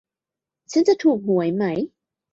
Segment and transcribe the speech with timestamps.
[0.71, 1.63] ฉันจะถูกหวยไหม